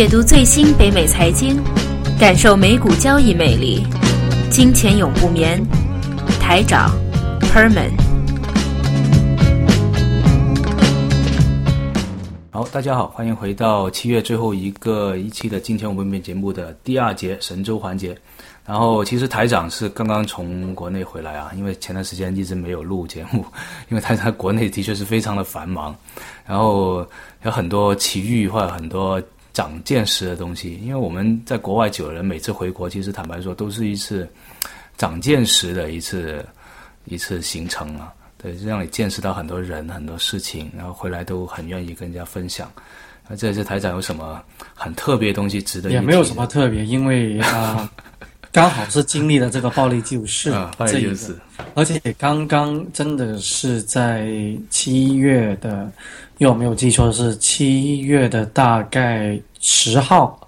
[0.00, 1.62] 解读最新北美财经，
[2.18, 3.86] 感受美股交易魅力。
[4.50, 5.62] 金钱永不眠，
[6.40, 6.90] 台长
[7.38, 7.90] Perman。
[12.50, 18.16] 好，大家好，欢迎回到七月最后一个一期的金钱永不眠节目的第二节神州环节。
[18.64, 23.44] 然后，其实台长是刚刚从国内回来啊，因为前段时间一直没有录节目，
[23.90, 25.94] 因为他在国内的确是非常的繁忙，
[26.46, 27.06] 然后
[27.42, 29.20] 有很多奇遇或者很多
[29.60, 30.76] 长见识的东西。
[30.82, 34.26] 因为我们在国外久了人，每次回国，其实坦白说，都是一次
[34.96, 36.42] 长见识的一次
[37.04, 38.10] 一次行程啊。
[38.38, 42.72] 对，让你见识到很多人、很多事情，然后回来都很愿意跟人家分享。
[43.28, 45.90] 那这次台长有什么很特别的东西值得？
[45.90, 47.86] 也没有什么特别，因为啊。
[48.52, 51.38] 刚好是经历了这个暴力救市 暴力救市，
[51.76, 54.28] 而且刚刚真的是在
[54.70, 55.88] 七月的，
[56.38, 60.38] 有没有记错是七月的大概十号，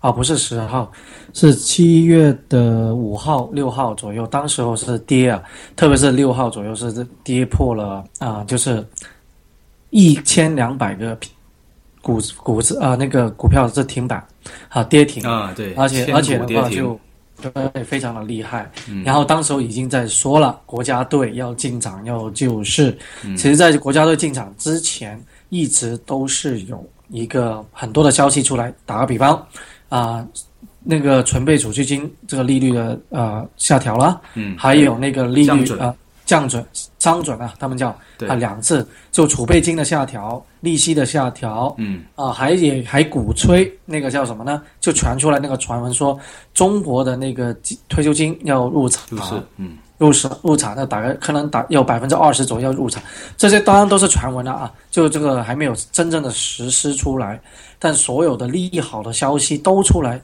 [0.00, 0.92] 啊不是十号，
[1.32, 5.42] 是七月的五号六号左右，当时候是跌啊，
[5.74, 8.86] 特别是六号左右是跌破了啊，就是
[9.90, 11.18] 一千两百个
[12.02, 14.22] 股股子啊那个股票是停板，
[14.68, 16.98] 啊跌停啊对，而且而且的话就。
[17.52, 18.72] 对，非常的厉害。
[19.04, 22.96] 然后当时候已经在说了，国家队要进场要救市。
[23.36, 28.72] 其实，在国家队进场之前，一直都是有一个很多的消息出来。
[28.84, 29.46] 打个比方，
[29.88, 30.26] 啊，
[30.82, 35.94] 那个存备储蓄金这个利率的呃下调了，嗯，还有那个利率啊。
[36.26, 36.66] 降准、
[36.98, 37.90] 张准啊，他们叫
[38.26, 44.60] 啊两次，就储备金的下调、利息的下调，嗯啊，还也还鼓吹那个叫什么呢？
[44.80, 46.18] 就传出来那个传闻说，
[46.52, 47.56] 中国的那个
[47.88, 49.06] 退休金要入场，
[49.56, 53.02] 嗯，入市入场，那大概可能打有百分之二十左右入场，
[53.36, 57.40] 这些当然都是传闻了啊，就这个还没有真正的实施出来，
[57.78, 60.20] 但所有的利好的消息都出来，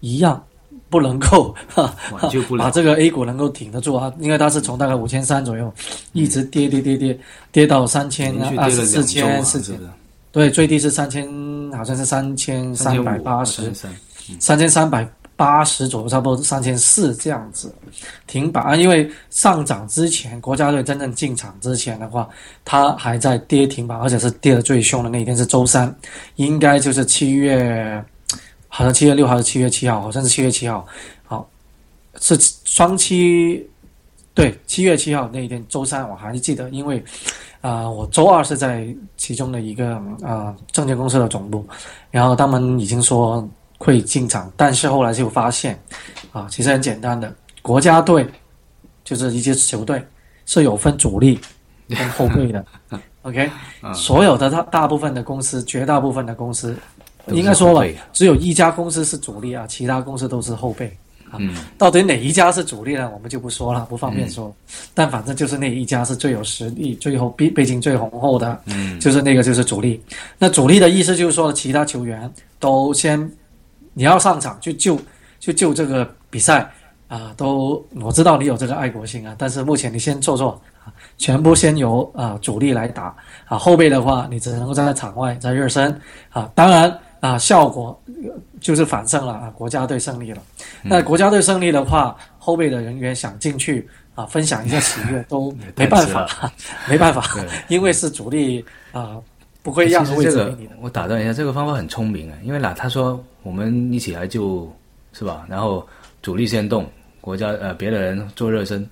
[0.00, 0.42] 一样。
[0.88, 1.92] 不能够 哈，
[2.56, 5.70] 把这个 A 股能够挺得住啊，因为它是从大概五千三左右，
[6.12, 7.18] 一直跌跌跌跌
[7.50, 9.76] 跌到三千二十四千四千，
[10.30, 11.28] 对，最低是三千，
[11.72, 13.72] 好像是三千三百八十，
[14.38, 15.06] 三千三百
[15.36, 17.72] 八十左右，差不多三千四这样子
[18.26, 18.74] 停板啊。
[18.74, 22.28] 因为上涨之前，国家队真正进场之前的话，
[22.64, 25.94] 它还在跌停板，而且是跌的最凶的那一天是周三，
[26.36, 28.04] 应该就是七月。
[28.68, 30.86] 好像七月六号是七月七号，好像是七月七号，
[31.24, 31.48] 好，
[32.20, 33.66] 是双七，
[34.34, 37.02] 对，七月七号那一天周三，我还是记得，因为，
[37.62, 38.86] 啊，我周二是在
[39.16, 41.66] 其中的一个啊证券公司的总部，
[42.10, 43.48] 然后他们已经说
[43.78, 45.78] 会进场，但是后来就发现，
[46.32, 47.32] 啊，其实很简单的，
[47.62, 48.26] 国家队
[49.04, 50.04] 就是一些球队
[50.44, 51.38] 是有分主力
[51.88, 52.64] 跟后备的，
[53.22, 53.50] OK，
[53.94, 56.76] 所有的大大部分的公司，绝大部分的公司。
[57.32, 60.96] 应该说了，只有一家公司是主力啊，其他公司都是后备
[61.28, 61.40] 啊。
[61.76, 63.10] 到底哪一家是主力呢？
[63.12, 64.54] 我们就不说了，不方便说。
[64.94, 70.00] 但反正就是那一家是最有实力、最后背背景最雄厚的，嗯就是那个就是主力。
[70.38, 73.18] 那主力的意思就是说，其他球员都先
[73.96, 75.00] 你要上场去救，
[75.40, 76.70] 去救这个比赛
[77.08, 77.32] 啊。
[77.34, 83.56] 都我知道你有这个爱国心啊，但是目前你先做做啊，全部先由啊主力来打啊。
[83.56, 85.98] 后备的话，你只能够站在场外在热身
[86.28, 86.50] 啊。
[86.54, 86.94] 当然。
[87.18, 87.98] 啊，效果
[88.60, 89.50] 就是反胜了啊！
[89.56, 90.42] 国家队胜利了。
[90.82, 96.52] 那国家队胜利的话，后备的人员想进去啊，分享一下喜悦 都没办法，
[96.86, 97.24] 没办法，
[97.68, 99.16] 因为是主力啊，
[99.62, 100.76] 不会让位置给你的。
[100.80, 104.68] 我打断一下，这个方法很聪明啊，因为哪他说我们一起来就，
[105.12, 105.46] 是吧？
[105.48, 105.86] 然后
[106.20, 106.84] 主力先动，
[107.20, 108.84] 国家呃别的人做热身。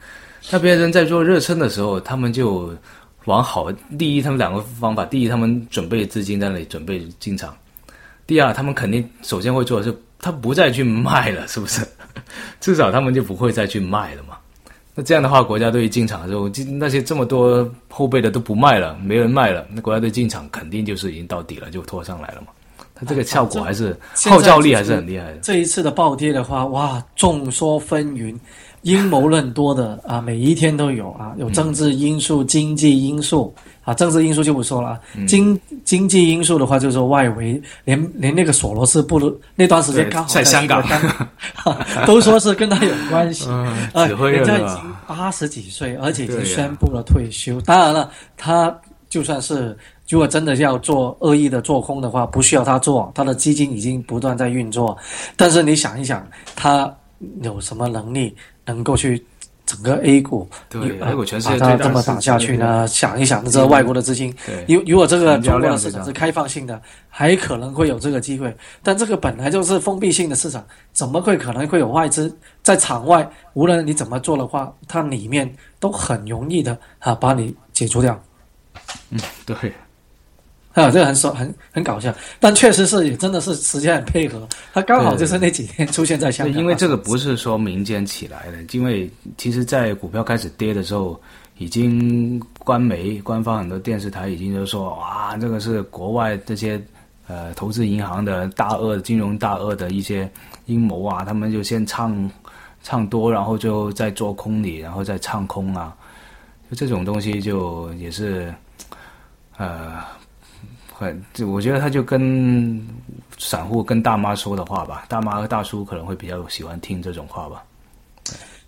[0.49, 2.73] 那别人在做热身的时候，他们就
[3.25, 3.73] 往好。
[3.99, 7.53] 第一，他们两个方法：第一，他们准备资金在那里准备进场。
[8.29, 11.85] 第二，他们肯定首先会做的是，他不再去卖了，是不是？
[12.61, 14.39] 至少他们就不会再去卖了嘛。
[14.95, 16.49] 那这样的话，国家队进场的时候，
[16.79, 22.47] 那些这么多后备的都不卖了，没人卖了，那国家队进场肯定就是已经到底了，就拖上来了嘛。
[22.95, 23.97] 它这个效果还是
[24.27, 25.39] 号召力还是很厉害的。
[25.43, 28.37] 这一次的暴跌的话，哇，众说纷纭。
[28.83, 33.51] 阴谋论多的啊，每一天都有啊，有政治因素、经济因素
[33.83, 40.85] 啊，政治因素就不说了啊，经经济因素的话，就是说外围，连连那个索罗斯不如那段时间刚好在香港，
[42.07, 43.49] 都说是跟他有关系。
[43.49, 43.75] 啊，
[44.07, 47.59] 人家已经八十几岁，而且已经宣布了退休。
[47.63, 49.75] 当然了，他就算是
[50.09, 54.97] 如果真的要做恶意的做空的话，不需要他做，他的基金已经不断在运作。
[55.37, 56.95] 但是你想一想，他
[57.43, 58.37] 有什么能力？
[58.67, 59.23] 能够去
[59.67, 62.89] 整个 A 股，对呃 A 股全世界把它这么打下去呢？
[62.89, 66.81] 想一想，这个外国的资金，对，如如果这个中国市场是开放性的，
[67.11, 68.55] 还可能会有这个机会。
[68.83, 70.65] 但这个本来就是封闭性的市场，
[70.95, 73.31] 怎么会可能会有外资在场外？
[73.53, 78.19] 无论你怎么做的话，它里面都很容易的啊，把你解除掉。
[79.11, 79.55] 嗯对，
[80.83, 86.61] 啊，这个很爽，很很搞笑，但确实是也真的是时间很配合，他刚好就是那几天出现在香对，港。
[86.61, 91.21] 因为这个不是说民间起来的，因为其实，在股票开始跌的时候，
[91.59, 96.83] 已经官媒、官方很多电视台已经就说，哇，这个是国外这些
[97.29, 100.29] 呃投资银行的大鳄、金融大鳄的一些
[100.67, 102.29] 阴谋啊，他们就先唱
[102.83, 105.95] 唱多，然后就再做空你，然后再唱空啊，
[106.69, 108.53] 就这种东西就也是
[109.57, 110.03] 呃。
[110.97, 112.81] 很，就我觉得他就跟
[113.37, 117.65] 散户跟大妈说的话吧，大妈和大叔可能会比较喜欢听这种话吧。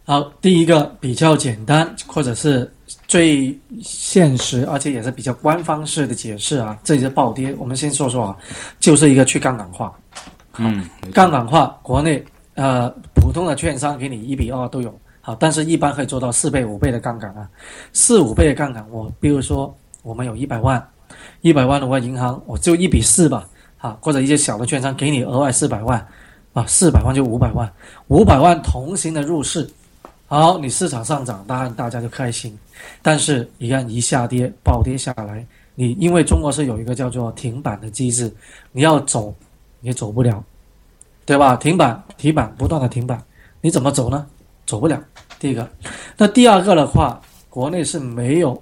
[0.04, 2.70] 好，第一个比较简单，或者是
[3.06, 6.76] 最现实，而且也是比较官方式的解释啊。
[6.82, 8.36] 这里是暴跌，我们先说说啊，
[8.80, 9.92] 就是一个去杠杆化。
[10.58, 12.24] 嗯，杠杆化，国内
[12.54, 17.48] 呃普通的券商给你一比二都有，好，但是一般可以做到四倍、五倍的杠杆啊，
[17.92, 20.84] 四五倍的杠杆，我比如说我们有一百万，
[21.40, 23.48] 一百万的话，银行我就一比四吧，
[23.78, 26.06] 啊，或者一些小的券商给你额外四百万，
[26.52, 27.70] 啊，四百万就五百万，
[28.08, 29.68] 五百万同行的入市，
[30.26, 32.58] 好，你市场上涨，当然大家就开心，
[33.02, 38.34] 但是一看一下跌暴跌下来，你因为中国是有一个叫做停板的机制，
[38.72, 39.34] 你要走
[39.82, 40.42] 也走不了，
[41.24, 41.54] 对吧？
[41.56, 43.22] 停板提板不断的停板，
[43.60, 44.26] 你怎么走呢？
[44.66, 45.00] 走不了。
[45.38, 45.68] 第一个，
[46.16, 48.60] 那第二个的话，国内是没有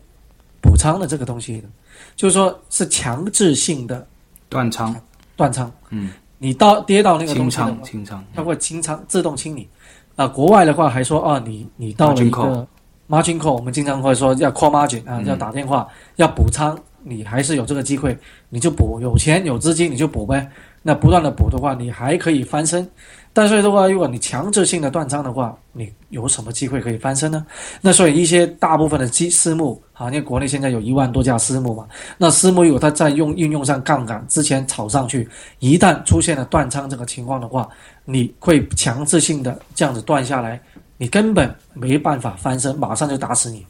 [0.61, 1.69] 补仓的这个东西的，
[2.17, 4.07] 就是说是强制性的
[4.49, 4.95] 断仓，
[5.37, 5.71] 断仓。
[5.91, 9.69] 嗯，你到跌到那个清东西的话仓，清仓，它会清仓自动清理。
[10.17, 12.69] 啊，国外的话还说啊，你你到了 Margin 一个
[13.09, 18.17] margin call，我们经常会说要 call margin 啊，嗯要打电话要补仓，你还是有这个机会，
[18.49, 20.49] 你就补，有钱有资金你就补呗。
[20.87, 22.89] 那不断的补的话，你还可以翻身。
[23.37, 27.45] 但是的话，如果你强制性的断仓的话，你有什么机会可以翻身呢？
[27.81, 31.85] 那所以一些大部分的基私募啊，因为国内现在有一万多家私募嘛，
[32.17, 35.29] 那私募有它在用运用上杠杆之前炒上去，
[35.59, 37.69] 一旦出现了断仓这个情况的话，
[38.05, 40.63] 你会强制性的这样子断下来，
[40.97, 43.67] 你根本没办法翻身，马上就打死你，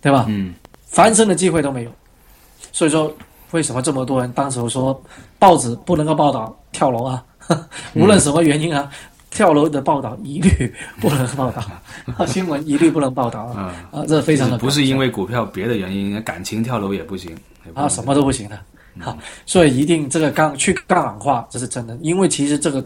[0.00, 0.26] 对吧？
[0.28, 0.54] 嗯，
[0.86, 1.90] 翻身的机会都没有。
[2.70, 3.12] 所以说，
[3.50, 5.02] 为什么这么多人当时说
[5.36, 7.24] 报纸不能够报道跳楼啊？
[7.94, 8.90] 无论什么原因啊，
[9.30, 11.62] 跳楼的报道一律不能报道，
[12.16, 13.74] 啊新闻一律不能报道啊！
[13.92, 17.36] 啊，这非常的不是因为股票别的原因，感情跳楼也不行
[17.74, 18.58] 不啊，什么都不行的。
[18.98, 19.16] 好，
[19.46, 21.96] 所以一定这个杠去杠杆化，这是真的。
[22.02, 22.84] 因为其实这个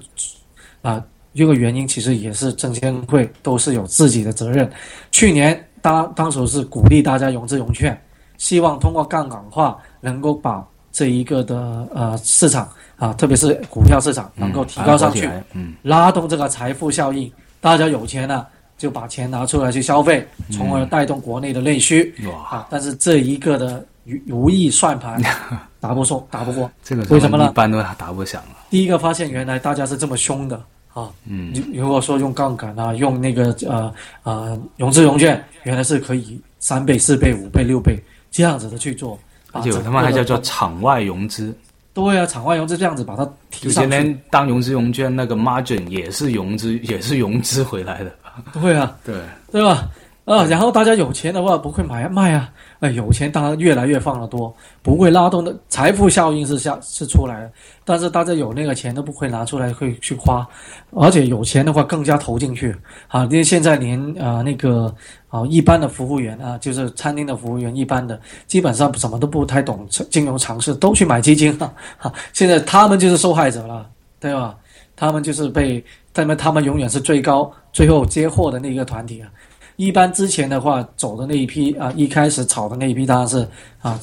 [0.82, 1.02] 啊，
[1.34, 4.70] 这个原因其实也是证监会都是有自己的责任。
[5.11, 7.99] 去年当当时是鼓励大家融资融券，
[8.37, 10.62] 希望通过杠杆化能够把
[10.93, 17.31] 这一个的呃市场啊，特别是股票市场能够提高上去，嗯，拉动这个财富效应。
[17.61, 18.46] 大家有钱了，
[18.76, 22.14] 就把钱拿出来去消费，从而带动国内的内需。
[22.26, 25.20] 哇，啊，但是这一个的如如意算盘
[25.81, 26.70] 打不中，打不过。
[26.82, 30.56] 这个为什么呢一般都打不响了，第一个发现，原来大家是这么凶的
[30.93, 31.11] 啊！
[31.26, 33.93] 嗯，如如果说用杠杆啊，用那个呃
[34.23, 37.99] 呃融资融券，原来是可以三倍、四倍、五倍、六倍
[38.31, 39.19] 这样子的去做。
[39.52, 41.57] 而且他们还叫做场外融资，
[41.94, 43.90] 对啊，场外融资这样子把它提就上去。
[43.90, 48.12] 今天当融资融券那个 margin 也是融资，也是融资回来的，
[48.52, 49.14] 对啊，对，
[49.52, 49.88] 对吧？
[50.25, 52.50] 啊，然后大家有钱的话不会买啊卖啊，
[52.81, 57.52] 哎，有钱当然越来越放得多，不会拉动的财富效应是下是出来的，
[57.85, 60.47] 但是大家有那个钱都不会拿出来会去花，
[60.93, 62.75] 而且有钱的话更加投进去
[63.09, 64.95] 啊，因为现在连啊、那个
[65.28, 73.87] 啊一般的服务员啊，就是餐厅的服务员一般的，基本上什么都不太懂金融常识，都去买基金了，哈、现在他们就是受害者了，
[74.19, 74.57] 对吧？
[74.97, 79.28] 他们就是被，他们他们永远是最高最后接货的那个团体啊。
[79.76, 83.47] 一般之前的话，走的那一批啊，一开始炒的那一批当然是
[83.83, 83.99] 啊，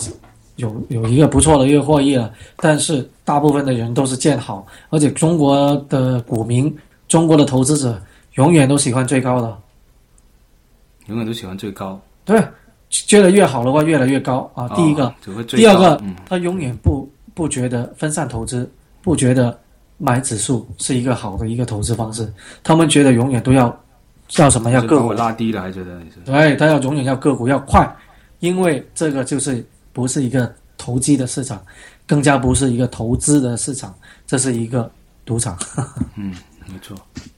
[0.58, 2.34] 有有一个不错的一个获益了。
[2.58, 6.74] 但是大部分的人都是见好，而且中国的股民、
[7.08, 8.01] 中国的投资者
[8.36, 9.58] 永远都喜欢最高的，
[11.08, 12.00] 永远都喜欢最高。
[12.25, 12.42] 对，
[12.90, 14.68] 觉得越好的话越来越高啊。
[14.70, 15.13] 第一个，
[15.48, 18.70] 第二个，嗯，他永远不不觉得分散投资，
[19.01, 19.58] 不觉得
[19.98, 23.75] 买指数是一个好的一个投资方式，他们觉得永远都要
[24.38, 27.90] 要什么要个股拉低了，还觉得你是对，他要永远要个股要快，
[28.40, 31.64] 因为这个就是不是一个投机的市场，
[32.08, 33.94] 更加不是一个投资的市场，
[34.26, 34.90] 这是一个
[35.26, 35.58] 赌场。
[36.16, 36.34] 嗯
[36.68, 36.96] 没错，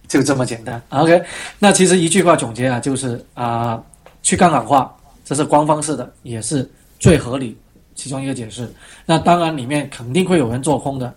[0.07, 0.79] 就这么简单。
[0.89, 1.23] OK，
[1.57, 3.81] 那其实一句话总结啊，就是啊、
[4.21, 4.93] 去杠杆化，
[5.25, 6.69] 这是官方式的，也是
[6.99, 7.57] 最合理
[7.95, 8.71] 其中一个解释。
[9.05, 11.11] 那当然里面肯定会有人做空的，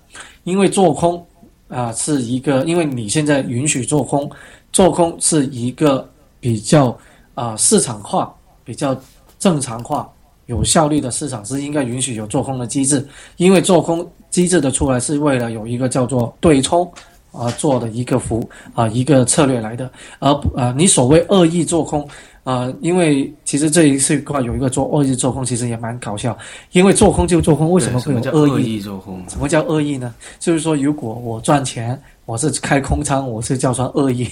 [0.45, 1.23] 因为做空
[1.69, 4.31] 啊、是一个，因为你现在允许做空，
[4.77, 6.07] 做空是一个
[6.39, 6.95] 比较
[7.33, 8.31] 啊、市场化、
[8.63, 8.95] 比较
[9.39, 10.07] 正常化、
[10.45, 16.87] 有效率的市场是应该允许有做空的机制，因为做空机制的出来是为了有一个叫做对冲。
[17.33, 19.91] 啊做的一个服啊一个策略来的，
[20.21, 22.07] 而不啊你所谓恶意做空
[22.47, 26.39] 啊，因为其实这一次话有一个做恶意做空，其实也蛮搞笑，
[26.71, 28.79] 因为做空就做空，为什么会有恶意？
[28.79, 29.21] 做空？
[29.29, 30.15] 什么叫恶意呢？
[30.39, 34.29] 就是说，如果我赚钱，我是开空仓，我是叫算恶意，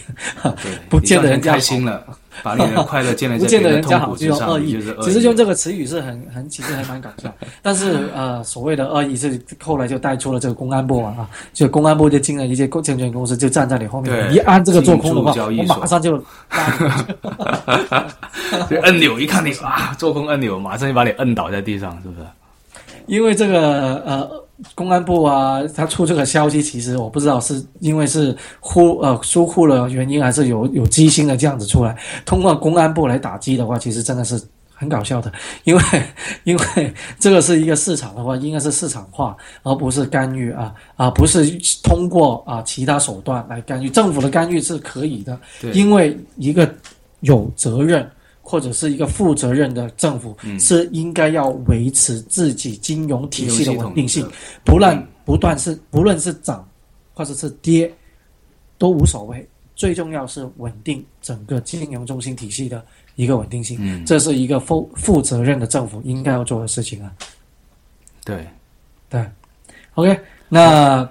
[0.63, 1.59] 对， 不见得人家
[2.43, 5.05] 把你的快乐建立不在别人见得人家好痛苦之上，就用恶意你就是，恶意。
[5.05, 7.33] 只是用这个词语是很很其实还蛮搞笑。
[7.63, 16.19] 但是呃，所谓的恶意是后来就带出了这个公安部嘛啊，就公安部就进了一些证券公司，就站在你后面，一按这个做空的话，我马上就
[18.69, 22.27] 就按钮一看你啊，做空按钮，马上就把你摁倒在地上，是不是？
[23.07, 24.44] 因为这个呃，
[24.75, 34.41] 公安部啊，他出这个消息，其实我不知道是因为是忽呃疏忽了原因，还是有有机心的这样子出来，通过公安部来打击的话，其实真的是
[34.73, 35.33] 很搞笑的，
[35.65, 35.83] 因为
[36.45, 41.45] 因为这个是一个市场的话，应该是市场化，而不是干预啊啊，不是
[41.83, 45.39] 通过啊其他手段来干预，政府的干预是可以的，
[45.73, 46.69] 因为一个
[47.21, 48.09] 有责任
[48.45, 50.61] 或者是一个负责任的政府，嗯。
[50.61, 54.25] 是应该要维持自己金融体系的稳定性。
[54.65, 56.69] 不论不断是不论是涨
[57.15, 57.93] 或者是跌
[58.77, 62.85] 都无所谓，最重要是稳定整个金融中心体系的
[63.17, 67.13] 一个稳定性，嗯，这是一个负负责任的政府应该要做的事情啊。
[68.25, 68.47] 对，
[69.09, 69.25] 对
[69.95, 70.21] ，OK，
[70.55, 71.09] 那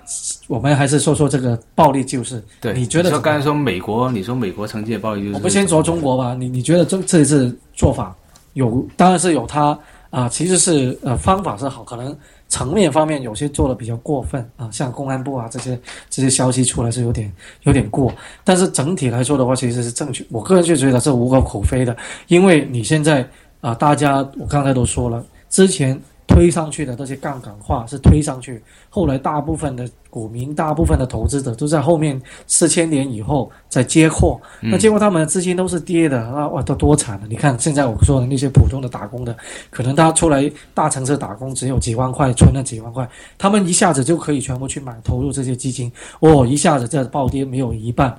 [0.48, 2.42] 我们还是说说这个暴力救市。
[2.62, 2.72] 对。
[2.72, 5.34] 你觉得说刚才说美国，你说美国承接暴力就是？
[5.36, 8.16] 我们先说中国吧，你你觉得这这一次做法
[8.54, 9.78] 有，当然是有它
[10.12, 12.16] 啊、其实是呃方法是好，可能
[12.48, 15.78] 层面方面有些做的比较过分啊，像公安部啊这些
[16.10, 17.30] 这些消息出来是有点
[17.64, 18.14] 有点过，
[18.46, 21.98] 但是整体来说的话，其实是正确，我个人就觉得是无可厚非的，
[22.28, 23.28] 因为你现在
[23.60, 26.00] 啊、大家我刚才都说了，之前。
[26.28, 37.28] 推上去的这些杠杆化是推上去，后来大部分的股民、大部分的投资者都在后面四千年以后再接货，那结果他们的资金都是跌的，那哇，都多惨了！
[37.28, 39.36] 你看现在我说的那些普通的打工的，
[39.70, 48.18] 可能他出来大城市打工只有几万块，存了几万块，他们一下子就可以全部去买投入这些基金，哦，一下子这暴跌没有一半，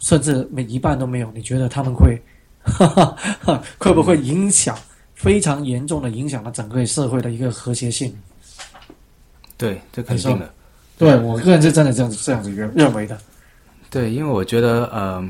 [0.00, 2.20] 甚至每一半都没有，你觉得他们会，
[2.62, 4.76] 哈哈哈，会不会影响
[5.24, 8.14] 非常严重的影响了整个社会的一个和谐性？
[9.56, 10.52] 对，这肯定的。
[10.98, 13.18] 对我个人是真的这样子这样子认认为的。
[13.90, 15.26] 对，因为我觉得，呃，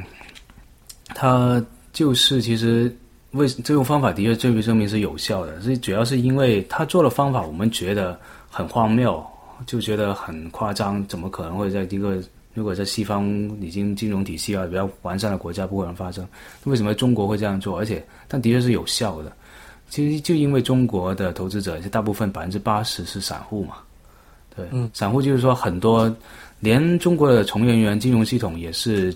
[1.09, 2.95] 他就是其实
[3.33, 8.19] 为这种方法的确证据证明是有效的，所以主要是因为他做的方法，我们觉得
[8.51, 9.25] 很荒谬，
[9.67, 12.23] 就觉得很夸张，怎么可能会在一个
[12.53, 13.27] 如果在西方
[13.61, 16.27] 已经金融体系啊比较完善的国家不可能发生？
[16.65, 17.79] 为什么中国会这样做？
[17.79, 19.33] 而且，但的确是有效的。
[19.89, 23.75] 其实就因为中国的投资者是，大部分百分之八十是散户嘛，
[24.55, 24.91] 对，嗯。
[24.93, 26.15] 散户就是说很多，
[26.61, 29.15] 连中国的从业人员金融系统也是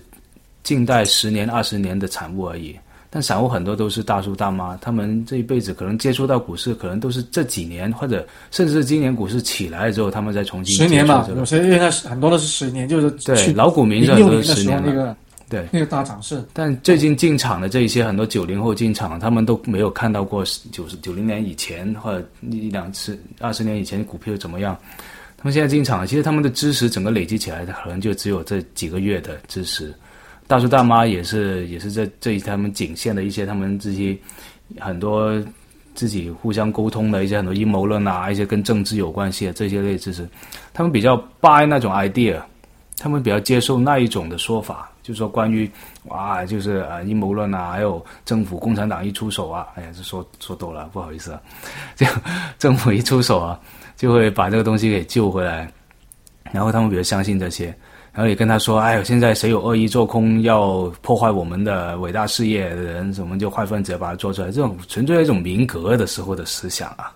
[0.63, 2.77] 近代十年、二十年的产物而已。
[3.11, 15.17] 但散户很多都是大叔大妈，他们这一辈子可能接触到股市，可能都是这几年，或者甚至是今年股市起来之后，他们再重新十年吧有些应该是很多都是十年，就是对老股民零这都是十年了，那个
[15.49, 15.67] 对。
[15.71, 16.45] 那个大涨势。
[16.53, 24.77] 但最近进场的这一些很多九零后进场，他们都没有看到过九十九零年以前或者一两次二十年以前股票怎么样。
[25.37, 29.95] 他们现在进场，其实他们的知识整个累积起来，可能就只有这几个月的知识。
[30.49, 34.19] 大叔大妈也是也是在这他们仅限的一些他们自己
[34.81, 35.33] 很多
[35.95, 40.27] 自己互相沟通的一些很多阴谋论啊，一些跟政治有关系的这些类知识，
[40.73, 42.41] 他们比较 buy 那种 idea，
[42.97, 45.71] 他们比较接受那一种的说法，就说关于
[46.05, 51.41] 哇，就是啊阴谋论啊，还有政府共产党一出手啊，哎呀，这说说多了，不好意思啊，
[51.97, 52.07] 就
[52.59, 53.59] 政府一出手啊，
[53.97, 55.67] 就会把这个东西给救回来，
[56.53, 57.75] 然后他们比较相信这些，
[58.13, 67.11] 然后也跟他说，哎呦，现在谁有恶意做空要破坏我们的伟大事业的人，我们就坏分子要把它做出来，这种纯粹的一种民革的时候的思想啊，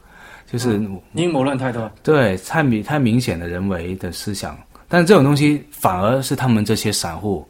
[0.50, 0.80] 就是、
[1.12, 4.58] 阴谋论太多，对，太明太明显的人为的思想，
[4.88, 7.46] 但是这种东西反而是他们这些散户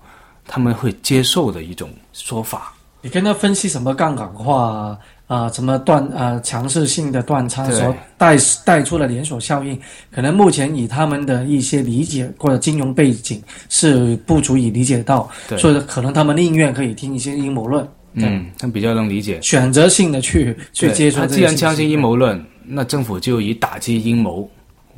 [0.53, 2.75] 他们会接受的一种说法。
[3.01, 9.81] 你跟他分析什么杠杆化啊，啊、什么断呃强势性的断差对所带带出的连锁效应，
[10.11, 19.41] 可能目前以他们的一些理解或者金融背景是不足以理解到，所以可能他们宁愿可以听一些阴谋论，嗯，他比较能理解。
[19.41, 21.25] 选择性的去去接触。
[21.25, 24.47] 既然相信阴谋论，那政府就以打击阴谋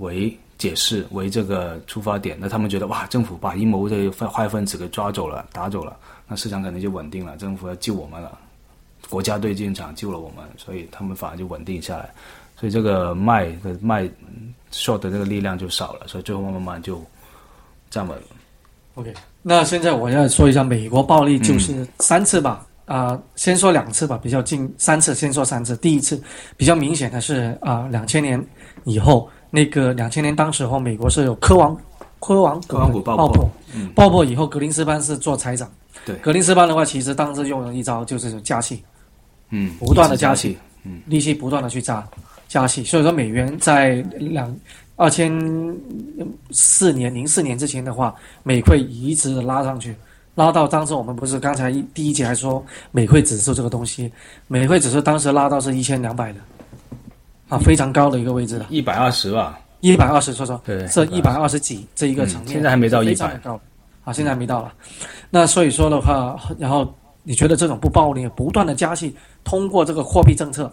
[0.00, 5.94] 为解释为这个出发点，那他们觉得哇，政府把阴谋这坏分子给抓走了、打走了，
[6.26, 8.38] 那市场可能就稳定了，政府要救我们了，
[9.10, 12.08] 国家队进场救了我们，所以他们反而就稳定下来，
[12.58, 14.08] 所以这个卖的卖
[14.72, 17.04] short 的这个力量就少了，所以最后慢慢慢就
[17.90, 18.24] 站稳了。
[18.94, 25.76] OK，那现在我要说一下美国暴力就是三次吧，啊、先说两次吧，比较近三次，先说三次。
[25.76, 26.18] 第一次
[26.56, 28.42] 比较明显的是啊，两、千年
[28.84, 31.76] 以后，那个两千年当时候美国是有科王
[32.18, 33.88] 科王科王股爆破爆破，嗯。
[33.94, 35.70] 爆破以后，格林斯潘是做财长。
[36.04, 36.16] 对。
[36.16, 38.82] 格林斯潘的话，其实当时用了一招，就是加息，
[39.50, 42.04] 嗯，不断的加息，嗯，利息不断的去加
[42.48, 44.52] 加息，所以说美元在两
[44.96, 45.32] 二千
[46.50, 49.94] 四年零四年之前的话，美汇一直拉上去，
[50.34, 54.10] 拉到当时我们不是刚才一第一节还说美汇指数这个东西，
[54.48, 56.40] 美汇指数当时拉到是一千两百的，
[57.48, 60.60] 啊，非常高的一个位置了，一百二十吧，一百二十，说说。
[60.64, 61.60] 对是一百二十。
[61.60, 63.60] 几这一个层面、嗯现在还没到100非常的高，
[64.04, 64.72] 啊，现在还没到了。
[65.30, 70.72] 那所以说的话，然后你觉得这种不暴力，不断的加息，通过这个货币政策，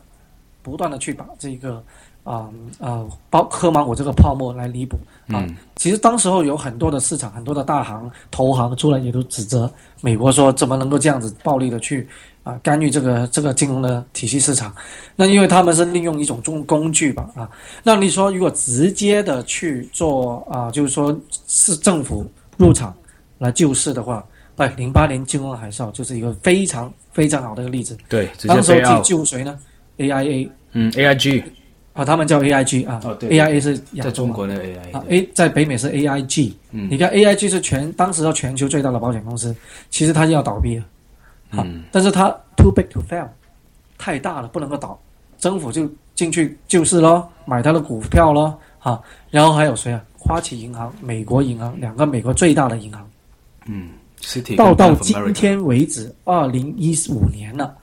[0.61, 1.83] 不断的去把这个
[2.23, 2.49] 啊
[2.79, 4.97] 啊包喝芒果这个泡沫来弥补。
[5.27, 5.43] 啊。
[5.47, 5.55] 嗯。
[5.75, 12.07] 其实当时候有很多的市场，很多的大行、投行出来也都指责美国说，怎么能够这样子暴力的去
[12.43, 14.73] 啊干预这个这个金融的体系市场？
[15.15, 17.49] 那因为他们是利用一种中工具吧啊。
[17.83, 21.17] 那你说如果直接的去做啊，就是说
[21.47, 22.25] 是政府
[22.57, 22.95] 入场
[23.37, 24.25] 来救市的话，
[24.57, 27.97] 哎，零八年金融海啸就是一个非常非常好的一个例子。
[28.07, 29.57] 对，当时候被 out，救救谁呢
[29.97, 31.43] ？AIA 嗯，AIG
[31.93, 39.53] 啊，他们叫 AIG 啊，哦对 AIA 是在中国的 AI，啊，A 在北美是 AIG，、嗯你看 AIG 是全当时要全球最大的保险公司，
[39.89, 40.85] 其实它就要倒闭了，
[41.51, 43.27] 好，嗯但是它 too big to fail，
[43.97, 44.99] 太大了不能够倒，
[45.37, 50.01] 政府就进去救市咯，买它的股票咯，啊，然后还有谁啊？
[50.17, 53.09] 花旗银行、美国银行两个美国最大的银行，
[53.65, 53.89] 嗯
[54.55, 57.75] 到到今天为止，二零一五年了，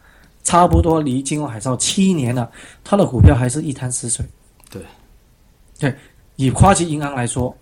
[0.44, 2.48] 差不多离金融海啸七年了，
[2.84, 4.24] 它的股票还是一滩死水。
[4.70, 4.80] 对，
[5.80, 5.92] 对，
[6.36, 7.52] 以花旗银行来说，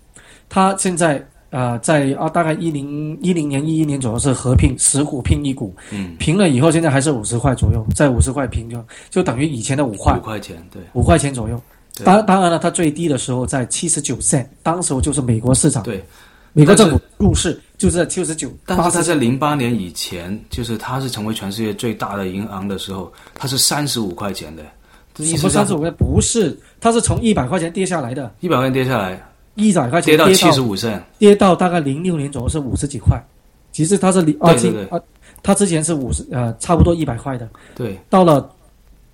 [0.47, 11.61] 它现在呃在啊大概一零一零年一一年左右是合并十股拼一股，嗯，平了以后现在还是五十块左右，在五十块平就就等于以前的五块五块钱，对，五块钱左右。
[12.03, 16.03] 当当然了，它最低的时候在七十九 cent，当时候就是美国市场，对，
[16.53, 24.61] 美国政府入市就是在七十九，但是它在零八年以前，就是它是成为全世界最大的银行的时候，它是三十五块钱的，
[25.15, 25.89] 这意什思是么三十五块？
[25.89, 29.19] 不是，它是从一百块钱跌下来的，一百块钱跌下来，
[29.57, 33.21] 一百块钱跌到跌七十五升，跌到大概零六年左右是五十几块，
[33.71, 34.99] 其实它是零二七啊，
[35.43, 38.49] 它之前是五十呃差不多一百块的，对，到了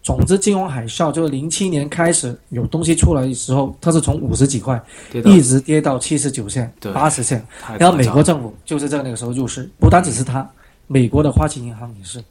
[0.02, 4.82] 总之金融海啸就是零七年开始有东西出来的时候，它是从五十几块
[5.26, 7.42] 一直跌到七十九线、对八十线，
[7.80, 10.46] 然后美国政府就是在那个时候入市，不单只是它，
[10.88, 12.22] 美国的花旗银行也是，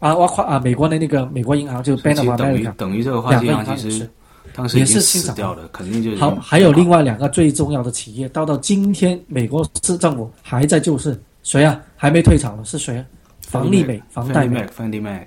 [0.00, 4.10] 啊，花花啊，美国的那个美国银行就是 Bank 其 of 实等于 America，等于这个花旗银行其实
[4.54, 11.80] 当时也是死掉了，肯定就是好，还有另外两个最重要的企业，到到今天，美国市政府还在救市，谁啊？
[11.96, 13.04] 还没退场的是谁啊？
[13.42, 15.22] 房利美、房贷美，Fannie Mae，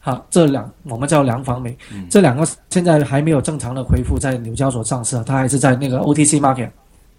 [0.00, 2.06] 好，这两我们叫两房美，嗯。
[2.10, 6.68] 这两个现在还没有正常的恢复在纽交所上市，它还是在那个 OTC market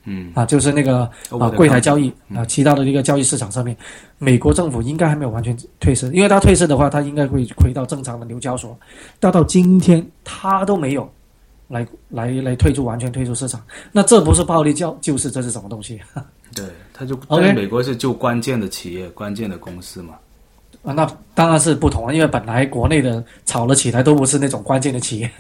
[0.06, 2.38] 嗯，啊，就是那个啊柜台交易嗯。
[2.38, 3.76] 啊，其他的一个交易市场上面，
[4.18, 8.78] 美国政府应该还没有完全退市，因为它退市的话，它应该会回到正常的纽交所，
[9.20, 11.10] 到到今天它都没有
[11.70, 16.00] 来来来退出完全退出市场，那这不是暴力教就是，这是什么东西？
[16.54, 20.16] 对，它就是美国是救关键的企业、关键的公司嘛，
[20.84, 20.94] 啊？
[20.94, 25.32] 那当然是不同了，因为本来国内的炒了起来都不是那种关键的企业，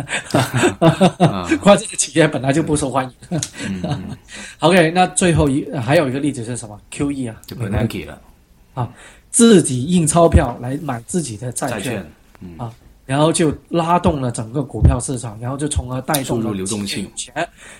[1.19, 3.39] 啊， 关键的企业本来就不受欢迎。
[4.59, 8.89] OK，那最后一还有一个例子是什么？QE 啊，就美国的 Bernanke 了，
[9.29, 12.71] 自己印钞票来买自己的债券，债券，嗯，
[13.05, 17.33] 然后就拉动了整个股票市场，然后就从而带动了流动性有钱。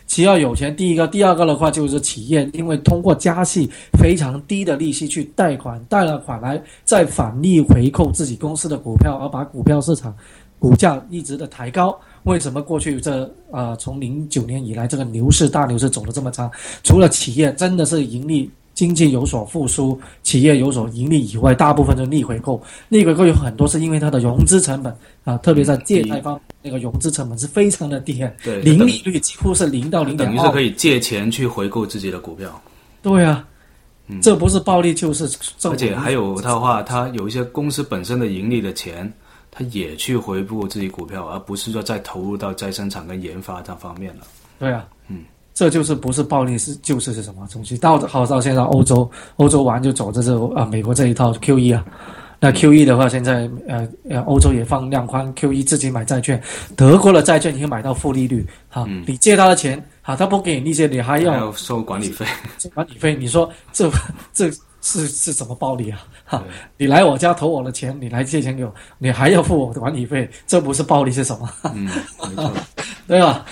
[0.05, 10.13] 只要有钱，第一个，第二个的话就是企业因为通过加息非常低的利息去贷款，贷了款来再返利回扣自己公司的股票，而把股票市场
[10.59, 11.97] 股价一直的抬高。
[12.23, 16.49] 为什么过去这呃从零九年以来这个牛市大牛市走的这么差？
[16.83, 22.61] 除了企业真的是盈利经济有所复苏，企业有所盈利以外，大部分是逆回购。
[22.89, 32.61] 逆回购有很多是因为它的融资成本啊，特别在借贷方那个融资成本是非常的低，对，零利率几乎是零到零等于是可以借钱去回购自己的股票。
[33.01, 33.45] 对啊，
[34.21, 35.29] 这不是暴利就是。
[35.63, 39.11] 而且还有的话，它有一些公司本身的盈利的钱，
[39.51, 44.23] 它也去回购自己股票，而不是说再投入到再生产跟研发这方面了。
[44.57, 44.92] 对啊，嗯。
[45.53, 47.77] 这就是不是暴力是就是是什么东西？
[47.77, 51.85] 到好到现在欧洲欧洲完就走这这啊美国这一套 Q E 啊，
[52.39, 56.41] 那 Q E 的话现在呃呃欧洲也放量宽，Q E 自己买债券，
[56.75, 62.25] 德国的债券已经买到负利率哈，你借他的钱哈，他不给你利息，你还要收管理费，
[62.73, 63.89] 管理费，你说这
[64.33, 64.49] 这
[64.83, 66.03] 是是什么暴力啊？
[66.25, 66.43] 哈，
[66.77, 71.49] 你来我家投我的钱，你来借钱给我，你还要付我的管理费，这不是暴力是什么？
[71.73, 72.51] 嗯，没错，
[73.07, 73.45] 对吧？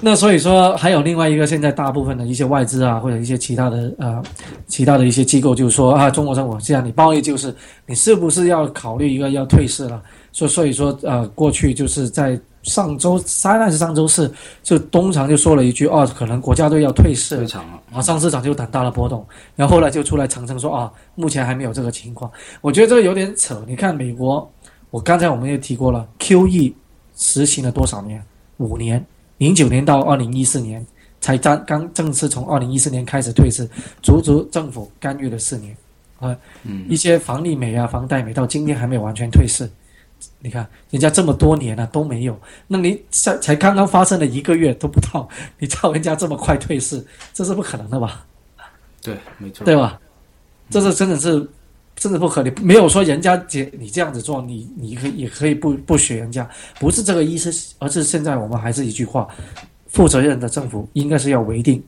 [0.00, 4.22] 那所以说，还有另外一个，现在大部分的一些外资啊，或者一些其他的呃，
[4.66, 10.02] 其他的一些机构，就是说啊，中国政府这样，你暴力就是你是不是要考虑一个要退市了？
[10.32, 17.44] 所所以说呃，过去就是在上周三还是上周四，就东常就说了一句哦，可能国家队要退市，
[17.92, 22.30] 啊上市场就很大的波动，然后后来就出来澄清说啊，目前还没有这个情况。
[22.60, 23.64] 我觉得这个有点扯。
[23.66, 24.50] 你看美国，
[24.90, 26.72] 我刚才我们也提过了，QE
[27.16, 28.22] 实行了多少年？
[28.58, 29.04] 五年。
[29.38, 30.84] 零九年到二零一四年
[31.20, 33.70] 才刚刚正式从二零一四年开始退市，
[34.02, 35.76] 足足政府干预了四年，
[36.18, 39.70] 啊，嗯一些房利美啊、房贷美到今天还没有完全退市。
[40.40, 45.28] 你看人家这么多年了都没有，那你才才刚刚发生了一个月都不到，
[45.58, 48.24] 你叫人家这么快退市，这是不可能的吧？
[49.02, 50.00] 对，没错，对吧？
[50.70, 51.48] 这是真的是。
[52.00, 59.26] 真的不合理，没有说人家这你这样子做，你你可以也可以不不学人家，不是这个意思，而是现在我们还是一句话，
[59.88, 61.82] 负责任的政府应该是要维定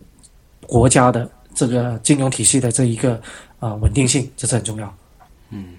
[0.66, 3.22] 国家的这个金融体系的这一个
[3.60, 4.92] 啊稳定性，这是很重要。
[5.50, 5.74] 嗯，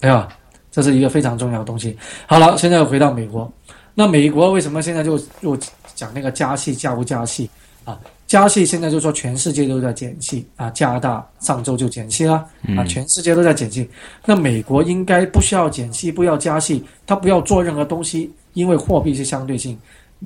[0.00, 0.34] 对吧？
[0.72, 1.96] 这是一个非常重要的东西。
[2.26, 3.48] 好了，现在回到美国，
[3.94, 5.56] 那美国为什么现在就又
[5.94, 7.48] 讲那个加息加不加息
[7.84, 7.96] 啊？
[8.26, 12.42] 加息现在就说全世界都在减息啊，加拿大上周就减息了
[12.74, 13.86] 啊，全世界都在减息。
[14.24, 19.78] 那美国应该不需要减息，不要加息，他不要做任何东西，因为货币是相对性，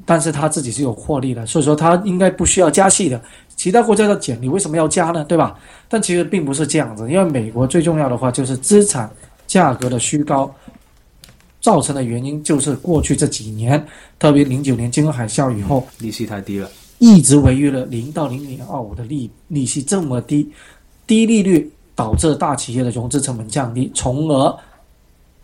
[0.04, 3.20] 但是他自己是有获利的，所以说他应该不需要加息的。
[3.56, 5.24] 其他国家的减，你为什么要加呢？
[5.24, 5.58] 对吧？
[5.88, 9.10] 但其实并不是这样子，因为美国最重要的话就是资产
[9.56, 10.54] 价格的虚高
[11.62, 13.82] 造成的原因，就是过去这几年，
[14.18, 16.68] 特别零九年金融海啸以后，利息太低了。
[16.98, 20.52] 一直维持了零到零点二五的利利息这么低，
[21.06, 24.58] 低利率导致大企业的融资成本降低，从而，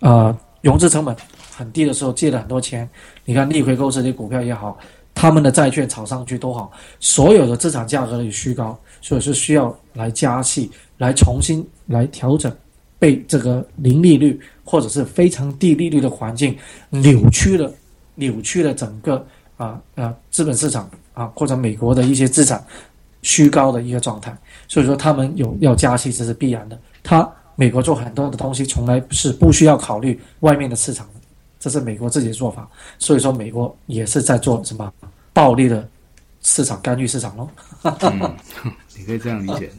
[0.01, 1.17] 呃，融资成本
[1.51, 2.87] 很低的时候借了很多钱。
[3.25, 4.77] 你看逆回购这些股票也好，
[5.15, 6.71] 他们的债券炒上去都好，
[7.01, 12.55] 所有的资产价格也虚高，所以是需要来加息，来重新来调整，
[13.03, 16.57] 被这个零利率或者是非常低利率的环境
[16.91, 17.69] 扭曲了，
[18.15, 20.89] 扭曲了整个啊啊资本市场。
[21.15, 22.65] 啊，或者美国的一些资产
[23.21, 24.35] 虚高的一个状态，
[24.67, 26.79] 所以说他们有要加息，这是必然的。
[27.03, 31.21] 他美国做很多的东西，从来是不需要考虑外面的市场的，
[31.61, 32.67] 这是美国自己的做法。
[32.99, 34.91] 所以说，美国也是在做什么
[35.35, 35.87] 暴力的
[36.41, 37.47] 市场干预市场喽？
[37.85, 38.35] 嗯，
[38.97, 39.71] 你可以这样理解，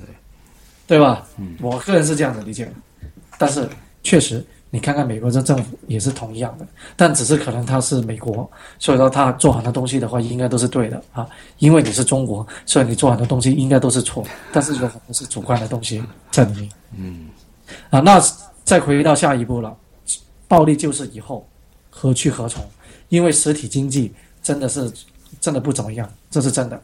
[0.85, 1.25] 对对吧？
[1.39, 2.73] 嗯，我个人是这样子理解的，
[3.45, 3.69] 但是
[4.03, 4.45] 确实。
[4.75, 11.29] 你看看美国这政府也是同样的，但只是可能他是美国，所以说他做很多东西的话应该都是对的啊。
[11.59, 16.71] 因为你是中国，所以你做很多东西应该都是错，但是有很多是主观的东西在里面。
[16.97, 17.27] 嗯，
[17.91, 18.19] 啊，那
[18.63, 19.77] 再回到下一步了，
[20.47, 21.47] 暴力就是以后
[21.91, 22.65] 何去何从？
[23.09, 24.91] 因为实体经济真的是
[25.39, 26.81] 真的不怎么样，这是真的。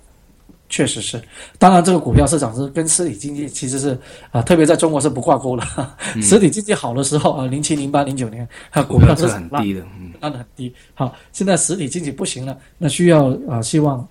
[0.70, 1.20] 确实是，
[1.58, 3.98] 当然这个股票市场是跟实体经济其实是
[4.32, 5.64] 啊，特别在中国是不挂钩的。
[6.22, 9.84] 实体经济好的时候啊，零七、零八、零九年，它股票是很低的，
[10.22, 10.72] 拉的很低。
[10.94, 14.08] 好，现在实体经济不行了，那需要啊，希望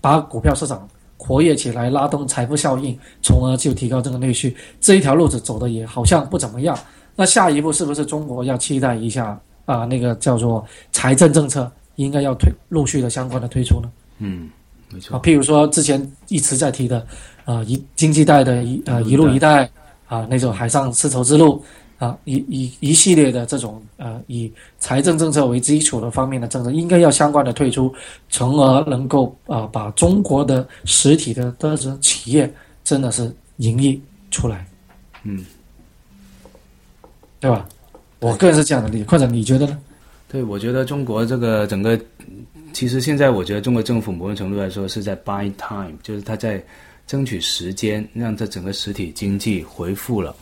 [0.00, 4.54] 把股票市场活跃起来，拉动财富效应，从而就提高这个内需。
[4.80, 6.78] 这一条路子走的也好像不怎么样。
[7.16, 9.86] 那下一步是不是中国要期待一下啊？
[9.86, 13.90] 那个叫做财政政策应该要推陆续的相关的推出呢？
[14.18, 14.50] 嗯。
[14.90, 17.06] 没错，譬如说之前一直在提的，
[17.44, 19.68] 啊一经济带的一呃一路一带
[20.06, 21.62] 啊那种海上丝绸之路
[21.98, 27.94] 啊一一一系列的这种呃以财政政策为基础的方面的政策，应该要相关的退出，
[28.30, 32.50] 从而能够啊把中国的实体的这种企业
[32.82, 34.66] 真的是盈利出来，
[35.24, 35.44] 嗯，
[37.40, 37.68] 对吧？
[38.20, 39.78] 我个人是这样的理解，或者你觉得呢？
[40.30, 42.00] 对，我觉得中国这个整个。
[42.72, 46.62] 其实现在我觉得中国政府某种程度来说是在 buy time，就是他在
[47.06, 50.34] 争取时间，让这整个实体经济回复了。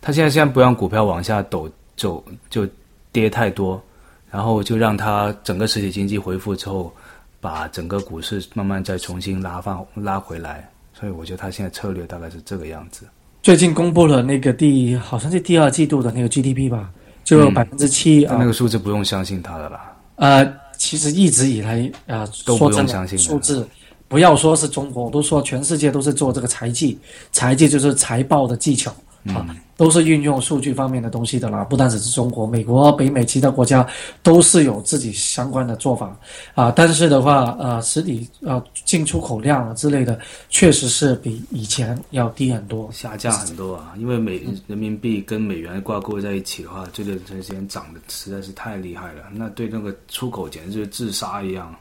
[0.00, 2.66] 他现在先不让股票往下抖走，就
[3.12, 3.82] 跌太多，
[4.30, 6.94] 然后就让它整个实体经济恢复之后，
[7.40, 10.68] 把整个股市慢慢再重新拉放拉回来。
[10.92, 13.04] 所以我觉得他现在策略大概是这个样子。
[13.42, 16.90] 最近公布了那个第好像是第二季度的那个 GDP 吧，
[17.22, 18.36] 就百分之七啊。
[18.38, 19.96] 那个数字不用相信他的啦。
[20.16, 20.44] 呃，
[20.86, 23.66] 其实一直以来啊，都不用相信数字。
[24.06, 26.96] 不要说是中国，我都说全世界都是做这个财技，
[27.32, 28.94] 财技就是财报的技巧
[29.28, 31.64] 啊，都是运用数据方面的东西的啦。
[31.64, 33.86] 不单只是中国、美国、北美其他国家
[34.22, 36.16] 都是有自己相关的做法
[36.54, 36.72] 啊。
[36.74, 43.94] 但是的话，呃，实体呃进出口量啊之类的，确实是比以前要低很多，下降很多啊。
[43.98, 51.74] 因为美人民币跟美元挂钩在一起的话，这段时间涨的实在是太厉害了，那对那个出口简直就是自杀一样。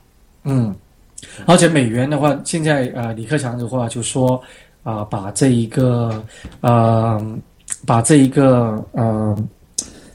[0.43, 0.75] 嗯。
[1.47, 4.39] 而且美元的话，现在呃，李克强的话就说，
[4.85, 6.23] 啊，把这一个
[6.61, 7.19] 呃，
[7.87, 9.35] 把这一个呃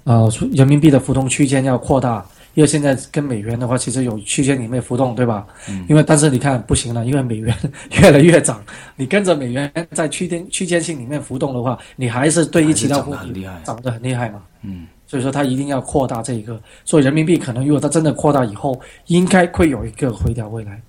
[0.05, 5.45] 呃人民币的浮动区间要扩大，因为现在跟美元的话，其实有区间里面浮动，对吧？
[5.69, 5.85] 嗯。
[5.89, 7.55] 因为但是你看不行了，因为美元
[8.01, 8.63] 越来越涨，
[8.95, 14.41] 你跟着美元在区间区间性里面浮动的话，你还是对于其他货币涨得很厉害嘛。
[14.63, 14.87] 嗯。
[15.05, 20.81] 所以说，它一定要扩大这一个，所以人民币可能如果它真的扩大以后，应该会有一个回调未来。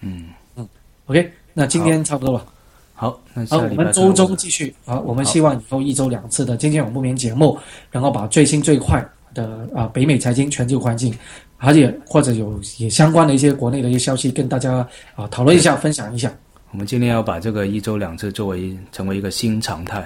[0.00, 0.66] 嗯嗯
[1.04, 2.46] ，OK，那今天差不多了。
[3.00, 4.74] 好，那好，我们周中继续。
[4.84, 7.58] 好，我们希望以后一周两次的《今天网不眠》节目，
[7.90, 11.14] 然后把最新最快的啊北美财经全球环境，
[11.56, 16.30] 而且或者有也相关的一些国内的一些消息，跟大家啊讨论一下，分享一下。
[16.72, 19.98] 我们今天要把这个一周两次作为成为一个新常态。